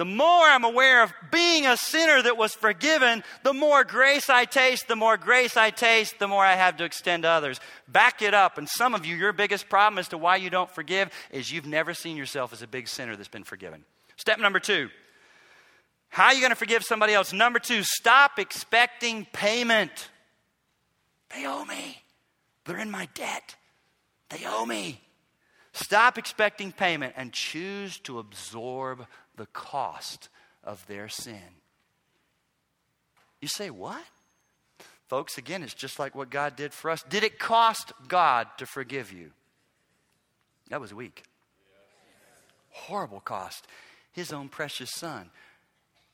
[0.00, 4.46] the more I'm aware of being a sinner that was forgiven, the more grace I
[4.46, 7.60] taste, the more grace I taste, the more I have to extend to others.
[7.86, 8.56] Back it up.
[8.56, 11.66] And some of you, your biggest problem as to why you don't forgive is you've
[11.66, 13.84] never seen yourself as a big sinner that's been forgiven.
[14.16, 14.88] Step number two
[16.08, 17.32] how are you going to forgive somebody else?
[17.34, 20.08] Number two, stop expecting payment.
[21.32, 22.02] They owe me,
[22.64, 23.56] they're in my debt.
[24.28, 25.00] They owe me.
[25.72, 30.28] Stop expecting payment and choose to absorb the cost
[30.64, 31.40] of their sin.
[33.40, 34.02] You say, what?
[35.08, 37.02] Folks, again, it's just like what God did for us.
[37.08, 39.30] Did it cost God to forgive you?
[40.68, 41.24] That was weak.
[42.70, 43.66] Horrible cost.
[44.12, 45.30] His own precious son.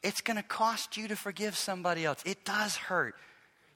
[0.02, 2.22] It's going to cost you to forgive somebody else.
[2.24, 3.16] It does hurt.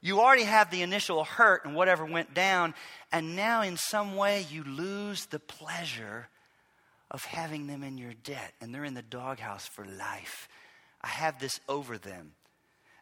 [0.03, 2.75] You already have the initial hurt and whatever went down,
[3.13, 6.29] and now in some way you lose the pleasure
[7.11, 10.49] of having them in your debt and they're in the doghouse for life.
[11.03, 12.33] I have this over them.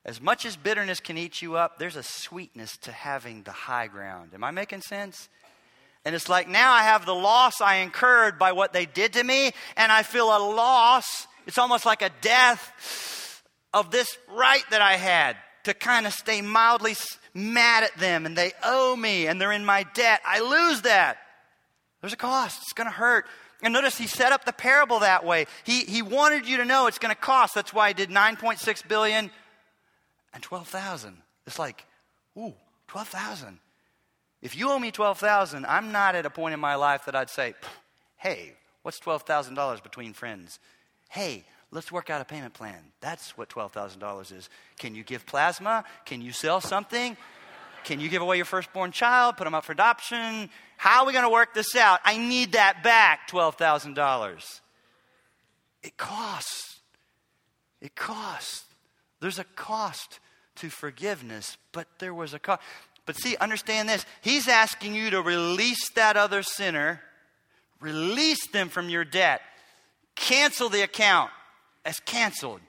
[0.05, 3.89] As much as bitterness can eat you up, there's a sweetness to having the high
[3.89, 4.31] ground.
[4.33, 5.29] Am I making sense?
[6.05, 9.23] And it's like now I have the loss I incurred by what they did to
[9.23, 11.27] me, and I feel a loss.
[11.47, 13.43] It's almost like a death
[13.75, 15.37] of this right that I had
[15.69, 16.95] to kind of stay mildly
[17.33, 20.21] mad at them, and they owe me, and they're in my debt.
[20.27, 21.19] I lose that.
[22.01, 22.63] There's a cost.
[22.63, 23.27] It's going to hurt.
[23.63, 25.47] And notice he set up the parable that way.
[25.65, 27.55] He, he wanted you to know it's going to cost.
[27.55, 29.31] That's why he did 9.6 billion
[30.33, 31.17] and 12,000.
[31.47, 31.85] It's like,
[32.37, 32.55] ooh,
[32.89, 33.59] 12,000.
[34.43, 37.31] If you owe me 12,000, I'm not at a point in my life that I'd
[37.31, 37.55] say,
[38.17, 38.53] hey,
[38.83, 40.61] what's $12,000 between friends?
[41.09, 42.79] Hey, let's work out a payment plan.
[43.01, 44.49] That's what $12,000 is.
[44.79, 45.85] Can you give plasma?
[46.05, 47.17] Can you sell something?
[47.85, 50.51] Can you give away your firstborn child, put them up for adoption?
[50.77, 52.01] How are we going to work this out?
[52.05, 54.61] I need that back, $12,000.
[55.83, 56.81] It costs.
[57.81, 58.65] It costs.
[59.21, 60.21] There's a cost
[60.57, 62.63] to forgiveness, but there was a cost.
[63.07, 64.05] But see, understand this.
[64.21, 67.01] He's asking you to release that other sinner,
[67.81, 69.41] release them from your debt,
[70.15, 71.31] cancel the account
[71.85, 72.61] as canceled.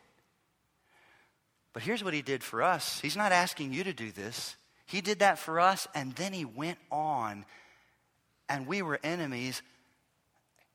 [1.73, 2.99] But here's what he did for us.
[2.99, 4.55] He's not asking you to do this.
[4.85, 7.45] He did that for us, and then he went on,
[8.47, 9.61] and we were enemies.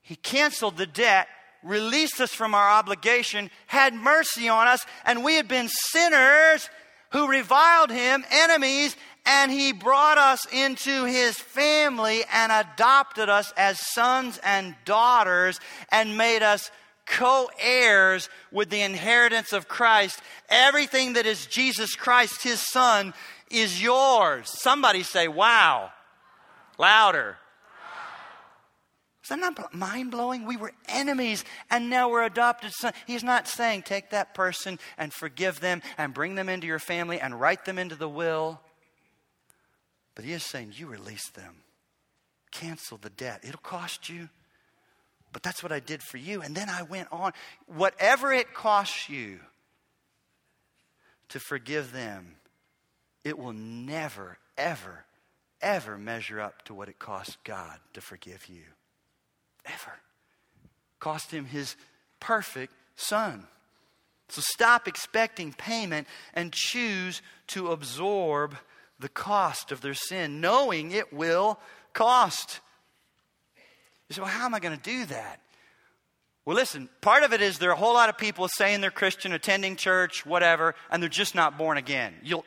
[0.02, 1.26] He canceled the debt,
[1.64, 6.70] released us from our obligation, had mercy on us, and we had been sinners
[7.10, 13.80] who reviled him, enemies, and he brought us into his family and adopted us as
[13.92, 15.58] sons and daughters
[15.90, 16.70] and made us
[17.06, 20.20] co heirs with the inheritance of Christ.
[20.48, 23.14] Everything that is Jesus Christ, his son,
[23.50, 24.48] is yours.
[24.48, 25.90] Somebody say, wow.
[26.78, 27.36] Louder.
[29.24, 30.44] Is that not mind blowing?
[30.44, 32.94] We were enemies and now we're adopted sons.
[33.06, 37.18] He's not saying take that person and forgive them and bring them into your family
[37.18, 38.60] and write them into the will.
[40.14, 41.56] But he is saying you release them,
[42.50, 43.40] cancel the debt.
[43.42, 44.28] It'll cost you,
[45.34, 46.40] but that's what I did for you.
[46.40, 47.32] And then I went on.
[47.66, 49.40] Whatever it costs you,
[51.30, 52.36] to forgive them,
[53.24, 55.04] it will never, ever,
[55.60, 58.62] ever measure up to what it cost God to forgive you.
[59.66, 59.98] Ever.
[61.00, 61.74] Cost him his
[62.20, 63.48] perfect son.
[64.28, 68.54] So stop expecting payment and choose to absorb
[69.00, 71.58] the cost of their sin, knowing it will
[71.92, 72.60] cost.
[74.08, 75.40] You say, well, how am I going to do that?
[76.44, 78.90] Well, listen, part of it is there are a whole lot of people saying they're
[78.90, 82.14] Christian, attending church, whatever, and they're just not born again.
[82.22, 82.44] You'll,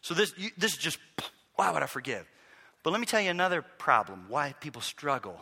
[0.00, 0.98] so this, you, this is just,
[1.56, 2.26] why would I forgive?
[2.82, 5.38] But let me tell you another problem why people struggle.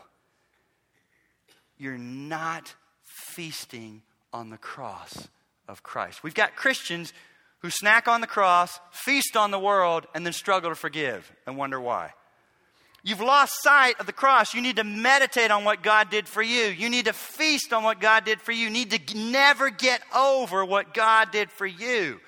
[1.78, 5.28] You're not feasting on the cross
[5.68, 6.24] of Christ.
[6.24, 7.12] We've got Christians
[7.60, 11.56] who snack on the cross, feast on the world, and then struggle to forgive and
[11.56, 12.12] wonder why.
[13.04, 14.54] You've lost sight of the cross.
[14.54, 16.66] You need to meditate on what God did for you.
[16.66, 18.64] You need to feast on what God did for you.
[18.64, 22.20] You need to never get over what God did for you.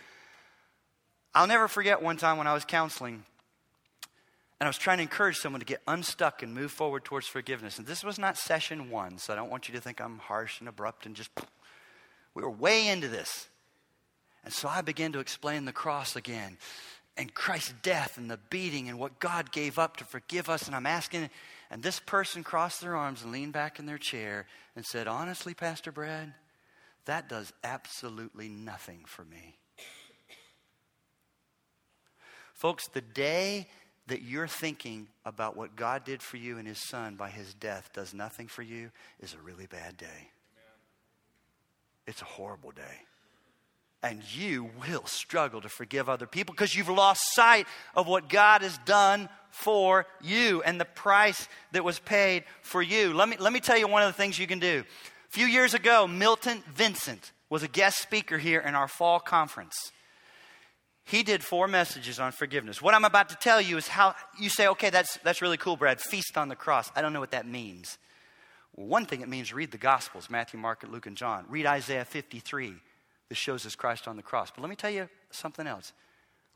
[1.32, 3.24] I'll never forget one time when I was counseling
[4.60, 7.78] and I was trying to encourage someone to get unstuck and move forward towards forgiveness.
[7.78, 10.60] And this was not session one, so I don't want you to think I'm harsh
[10.60, 11.30] and abrupt and just.
[12.34, 13.48] We were way into this.
[14.44, 16.58] And so I began to explain the cross again
[17.16, 20.66] and Christ's death and the beating and what God gave up to forgive us.
[20.66, 21.30] And I'm asking,
[21.70, 25.54] and this person crossed their arms and leaned back in their chair and said, Honestly,
[25.54, 26.34] Pastor Brad,
[27.04, 29.56] that does absolutely nothing for me.
[32.54, 33.68] Folks, the day
[34.06, 37.90] that you're thinking about what God did for you and His Son by His death
[37.94, 40.30] does nothing for you is a really bad day.
[42.06, 43.00] It's a horrible day
[44.04, 48.60] and you will struggle to forgive other people because you've lost sight of what God
[48.60, 53.14] has done for you and the price that was paid for you.
[53.14, 54.84] Let me, let me tell you one of the things you can do.
[54.84, 59.74] A few years ago, Milton Vincent was a guest speaker here in our fall conference.
[61.04, 62.82] He did four messages on forgiveness.
[62.82, 65.76] What I'm about to tell you is how you say, okay, that's, that's really cool,
[65.76, 65.98] Brad.
[65.98, 66.92] Feast on the cross.
[66.94, 67.96] I don't know what that means.
[68.72, 71.46] One thing it means read the Gospels Matthew, Mark, Luke, and John.
[71.48, 72.74] Read Isaiah 53
[73.28, 74.50] this shows us Christ on the cross.
[74.50, 75.92] But let me tell you something else.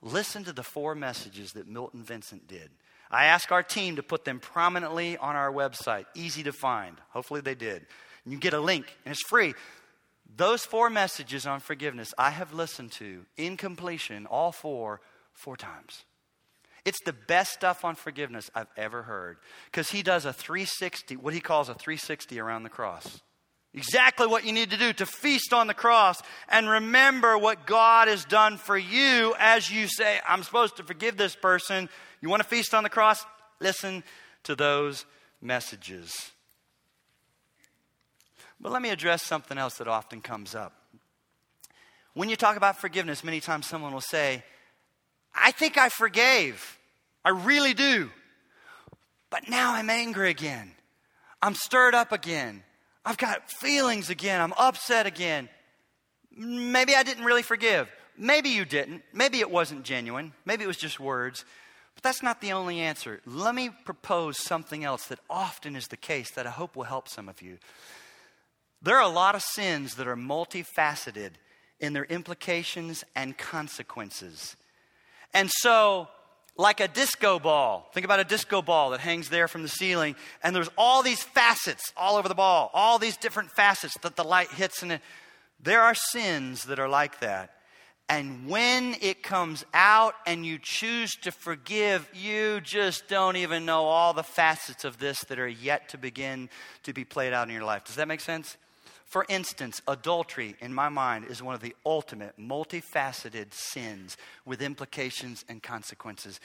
[0.02, 2.70] Listen to the four messages that Milton Vincent did.
[3.10, 6.96] I asked our team to put them prominently on our website, easy to find.
[7.10, 7.86] Hopefully they did.
[8.24, 9.54] And you get a link, and it's free.
[10.36, 15.00] Those four messages on forgiveness I have listened to in completion, all four,
[15.32, 16.04] four times.
[16.84, 21.34] It's the best stuff on forgiveness I've ever heard because he does a 360, what
[21.34, 23.20] he calls a 360 around the cross.
[23.74, 28.08] Exactly what you need to do to feast on the cross and remember what God
[28.08, 31.88] has done for you as you say, I'm supposed to forgive this person.
[32.20, 33.24] You want to feast on the cross?
[33.60, 34.02] Listen
[34.44, 35.04] to those
[35.42, 36.32] messages.
[38.60, 40.72] But let me address something else that often comes up.
[42.14, 44.42] When you talk about forgiveness, many times someone will say,
[45.34, 46.78] I think I forgave.
[47.24, 48.10] I really do.
[49.30, 50.72] But now I'm angry again.
[51.40, 52.64] I'm stirred up again.
[53.04, 54.40] I've got feelings again.
[54.40, 55.48] I'm upset again.
[56.36, 57.88] Maybe I didn't really forgive.
[58.16, 59.02] Maybe you didn't.
[59.12, 60.32] Maybe it wasn't genuine.
[60.44, 61.44] Maybe it was just words.
[61.94, 63.20] But that's not the only answer.
[63.26, 67.08] Let me propose something else that often is the case that I hope will help
[67.08, 67.58] some of you.
[68.82, 71.32] There are a lot of sins that are multifaceted
[71.80, 74.56] in their implications and consequences.
[75.34, 76.08] And so
[76.58, 77.88] like a disco ball.
[77.94, 81.22] Think about a disco ball that hangs there from the ceiling, and there's all these
[81.22, 85.00] facets all over the ball, all these different facets that the light hits in it.
[85.62, 87.52] There are sins that are like that.
[88.10, 93.84] And when it comes out and you choose to forgive, you just don't even know
[93.84, 96.48] all the facets of this that are yet to begin
[96.84, 97.84] to be played out in your life.
[97.84, 98.56] Does that make sense?
[99.08, 105.46] For instance, adultery, in my mind, is one of the ultimate, multifaceted sins with implications
[105.48, 106.40] and consequences.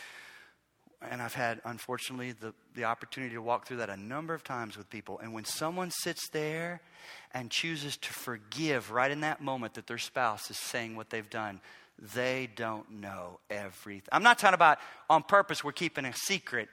[1.09, 4.77] And I've had, unfortunately, the, the opportunity to walk through that a number of times
[4.77, 5.19] with people.
[5.19, 6.79] And when someone sits there
[7.33, 11.29] and chooses to forgive right in that moment that their spouse is saying what they've
[11.29, 11.59] done,
[12.15, 14.07] they don't know everything.
[14.13, 14.79] I'm not talking about
[15.09, 16.69] on purpose, we're keeping a secret.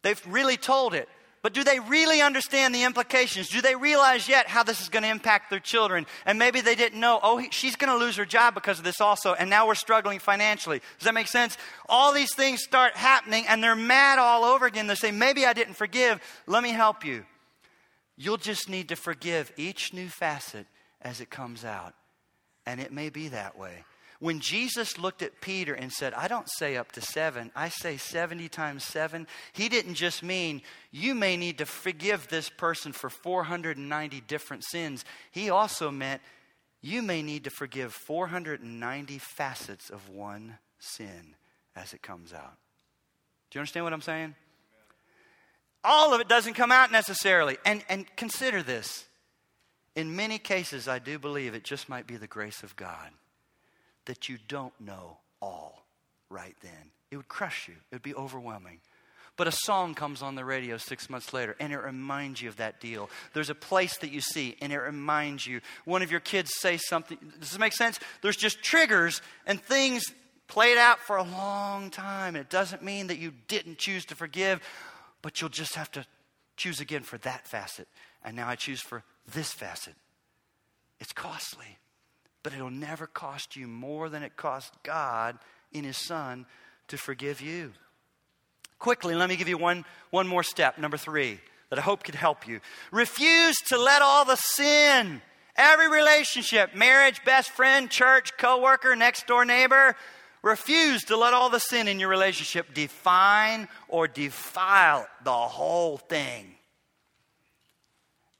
[0.00, 1.08] They've really told it.
[1.42, 3.48] But do they really understand the implications?
[3.48, 6.06] Do they realize yet how this is going to impact their children?
[6.24, 9.00] And maybe they didn't know, oh, she's going to lose her job because of this
[9.00, 10.80] also, and now we're struggling financially.
[10.98, 11.58] Does that make sense?
[11.88, 14.86] All these things start happening, and they're mad all over again.
[14.86, 16.20] They say, maybe I didn't forgive.
[16.46, 17.24] Let me help you.
[18.16, 20.66] You'll just need to forgive each new facet
[21.00, 21.94] as it comes out.
[22.66, 23.82] And it may be that way.
[24.22, 27.96] When Jesus looked at Peter and said, I don't say up to seven, I say
[27.96, 30.62] 70 times seven, he didn't just mean
[30.92, 35.04] you may need to forgive this person for 490 different sins.
[35.32, 36.22] He also meant
[36.80, 41.34] you may need to forgive 490 facets of one sin
[41.74, 42.54] as it comes out.
[43.50, 44.36] Do you understand what I'm saying?
[45.82, 47.58] All of it doesn't come out necessarily.
[47.66, 49.04] And, and consider this.
[49.96, 53.10] In many cases, I do believe it just might be the grace of God
[54.06, 55.86] that you don't know all
[56.30, 56.90] right then.
[57.10, 58.80] It would crush you, it would be overwhelming.
[59.36, 62.58] But a song comes on the radio six months later and it reminds you of
[62.58, 63.08] that deal.
[63.32, 65.62] There's a place that you see and it reminds you.
[65.86, 67.16] One of your kids say something.
[67.40, 67.98] Does this make sense?
[68.20, 70.04] There's just triggers and things
[70.48, 72.36] played out for a long time.
[72.36, 74.60] It doesn't mean that you didn't choose to forgive,
[75.22, 76.04] but you'll just have to
[76.58, 77.88] choose again for that facet.
[78.22, 79.94] And now I choose for this facet.
[81.00, 81.78] It's costly,
[82.42, 85.38] but it'll never cost you more than it cost God
[85.72, 86.46] in His Son
[86.88, 87.72] to forgive you.
[88.78, 91.38] Quickly, let me give you one, one more step, number three,
[91.70, 92.60] that I hope could help you.
[92.90, 95.22] Refuse to let all the sin,
[95.56, 99.94] every relationship, marriage, best friend, church, coworker, next door neighbor,
[100.42, 106.56] refuse to let all the sin in your relationship define or defile the whole thing.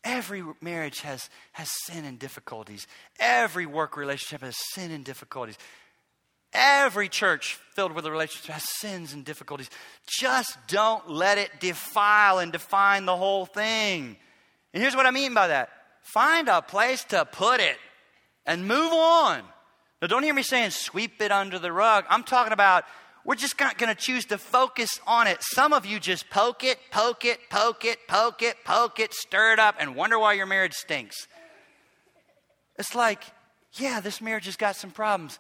[0.05, 2.87] Every marriage has, has sin and difficulties.
[3.21, 5.57] Every work relationship has sin and difficulties.
[6.53, 9.71] Every church filled with a relationship has sins and difficulties.
[10.07, 14.17] Just don't let it defile and define the whole thing.
[14.75, 15.71] And here's what I mean by that
[16.03, 17.77] find a place to put it
[18.45, 19.43] and move on.
[20.01, 22.05] Now, don't hear me saying sweep it under the rug.
[22.11, 22.85] I'm talking about
[23.25, 25.39] we're just not going to choose to focus on it.
[25.41, 29.53] Some of you just poke it, poke it, poke it, poke it, poke it, stir
[29.53, 31.29] it up, and wonder why your marriage stinks.
[32.79, 33.23] It's like,
[33.75, 35.39] yeah, this marriage has got some problems.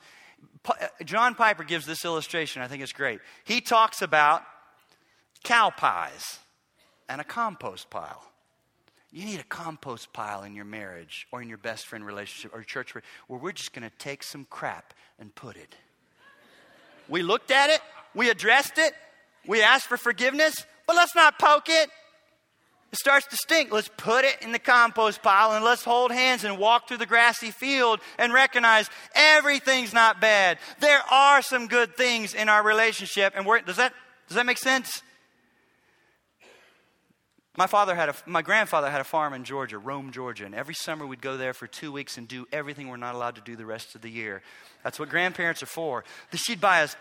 [0.64, 0.74] Uh,
[1.04, 2.62] John Piper gives this illustration.
[2.62, 3.20] I think it's great.
[3.44, 4.42] He talks about
[5.42, 6.38] cow pies
[7.08, 8.24] and a compost pile.
[9.10, 12.62] You need a compost pile in your marriage or in your best friend relationship or
[12.62, 15.74] church where we're just going to take some crap and put it.
[17.12, 17.82] We looked at it,
[18.14, 18.94] we addressed it,
[19.46, 21.90] we asked for forgiveness, but let's not poke it.
[22.90, 23.70] It starts to stink.
[23.70, 27.06] Let's put it in the compost pile and let's hold hands and walk through the
[27.06, 30.56] grassy field and recognize everything's not bad.
[30.80, 33.34] There are some good things in our relationship.
[33.36, 33.92] And does that,
[34.28, 35.02] does that make sense?
[37.56, 40.74] My father had a, my grandfather had a farm in Georgia, Rome, Georgia, and every
[40.74, 43.56] summer we'd go there for two weeks and do everything we're not allowed to do
[43.56, 44.42] the rest of the year.
[44.82, 46.02] That's what grandparents are for.
[46.34, 46.96] She'd buy us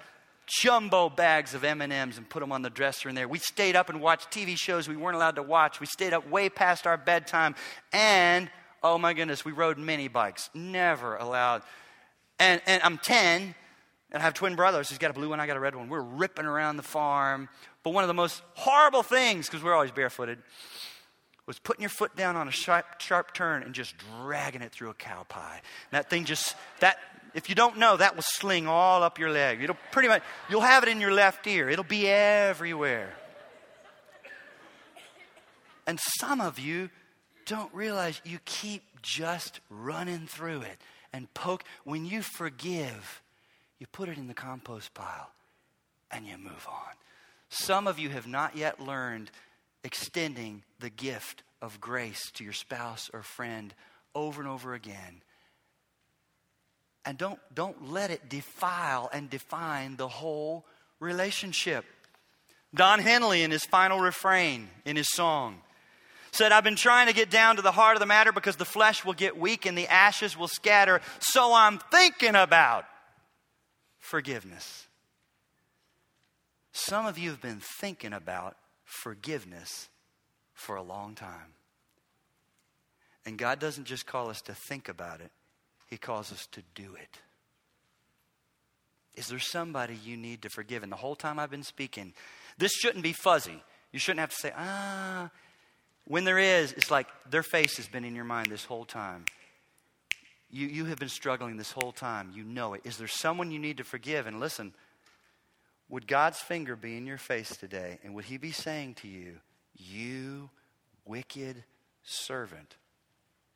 [0.47, 3.29] jumbo bags of M&Ms and put them on the dresser in there.
[3.29, 5.79] We stayed up and watched TV shows we weren't allowed to watch.
[5.79, 7.55] We stayed up way past our bedtime.
[7.93, 8.49] And,
[8.83, 10.49] oh my goodness, we rode mini bikes.
[10.53, 11.61] Never allowed.
[12.39, 13.55] And, and I'm 10,
[14.11, 14.89] and I have twin brothers.
[14.89, 15.89] He's got a blue one, I got a red one.
[15.89, 17.49] We're ripping around the farm.
[17.83, 20.39] But one of the most horrible things, because we're always barefooted,
[21.47, 24.89] was putting your foot down on a sharp, sharp turn and just dragging it through
[24.89, 25.61] a cow pie.
[25.91, 26.97] And that thing just, that,
[27.33, 29.63] if you don't know, that will sling all up your leg.
[29.63, 31.69] It'll pretty much, you'll have it in your left ear.
[31.69, 33.13] It'll be everywhere.
[35.87, 36.89] And some of you
[37.45, 40.77] don't realize you keep just running through it
[41.11, 41.63] and poke.
[41.83, 43.21] When you forgive,
[43.81, 45.31] you put it in the compost pile
[46.11, 46.93] and you move on.
[47.49, 49.31] Some of you have not yet learned
[49.83, 53.73] extending the gift of grace to your spouse or friend
[54.13, 55.23] over and over again
[57.05, 60.63] and don't, don't let it defile and define the whole
[60.99, 61.83] relationship.
[62.75, 65.59] Don Henley, in his final refrain in his song,
[66.31, 68.63] said, I've been trying to get down to the heart of the matter because the
[68.63, 72.85] flesh will get weak and the ashes will scatter, so I'm thinking about
[74.01, 74.87] forgiveness.
[76.73, 79.87] Some of you have been thinking about forgiveness
[80.53, 81.53] for a long time.
[83.25, 85.31] And God doesn't just call us to think about it,
[85.87, 87.19] he calls us to do it.
[89.15, 90.83] Is there somebody you need to forgive?
[90.83, 92.13] And the whole time I've been speaking,
[92.57, 93.61] this shouldn't be fuzzy.
[93.91, 95.29] You shouldn't have to say, ah.
[96.05, 99.25] When there is, it's like their face has been in your mind this whole time.
[100.51, 102.31] You, you have been struggling this whole time.
[102.33, 102.81] You know it.
[102.83, 104.27] Is there someone you need to forgive?
[104.27, 104.73] And listen,
[105.89, 107.99] would God's finger be in your face today?
[108.03, 109.37] And would He be saying to you,
[109.75, 110.49] You
[111.05, 111.63] wicked
[112.03, 112.75] servant?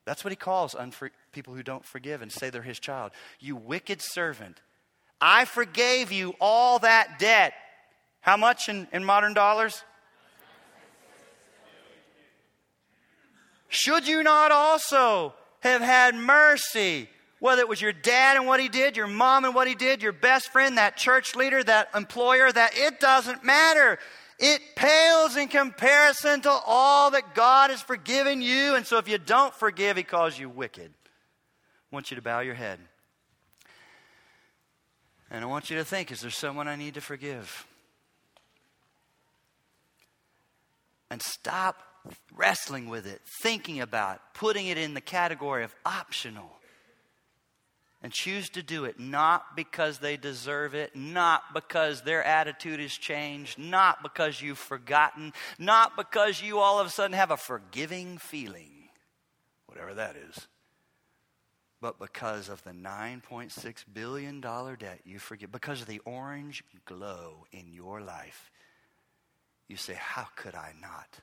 [0.05, 3.11] That's what he calls unfor- people who don't forgive and say they're his child.
[3.39, 4.61] You wicked servant.
[5.19, 7.53] I forgave you all that debt.
[8.21, 9.83] How much in, in modern dollars?
[13.67, 15.33] Should you not also
[15.65, 17.09] have had mercy?
[17.39, 20.01] Whether it was your dad and what he did, your mom and what he did,
[20.01, 23.99] your best friend, that church leader, that employer, that it doesn't matter.
[24.39, 28.75] It pales in comparison to all that God has forgiven you.
[28.75, 30.91] And so if you don't forgive, He calls you wicked.
[30.91, 32.79] I want you to bow your head.
[35.29, 37.67] And I want you to think is there someone I need to forgive?
[41.09, 41.84] And stop
[42.33, 46.51] wrestling with it, thinking about, putting it in the category of optional.
[48.01, 52.91] And choose to do it not because they deserve it, not because their attitude has
[52.91, 58.19] changed, not because you've forgotten, not because you all of a sudden have a forgiving
[58.19, 58.89] feeling,
[59.65, 60.47] whatever that is
[61.85, 67.71] but because of the $9.6 billion debt you forgive, because of the orange glow in
[67.71, 68.49] your life,
[69.67, 71.19] you say, How could I not?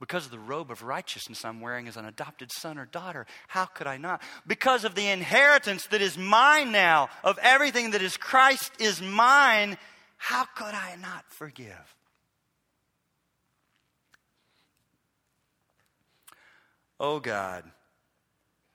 [0.00, 3.64] Because of the robe of righteousness I'm wearing as an adopted son or daughter, how
[3.64, 4.22] could I not?
[4.46, 9.76] Because of the inheritance that is mine now, of everything that is Christ is mine,
[10.16, 11.96] how could I not forgive?
[17.00, 17.64] Oh God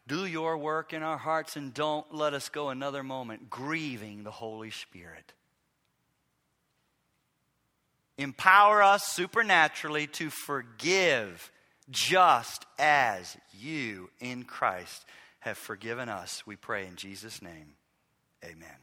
[0.08, 4.32] do your work in our hearts and don't let us go another moment grieving the
[4.32, 5.34] Holy Spirit.
[8.18, 11.52] Empower us supernaturally to forgive
[11.90, 15.06] just as you in Christ
[15.40, 16.46] have forgiven us.
[16.46, 17.74] We pray in Jesus' name.
[18.44, 18.78] Amen.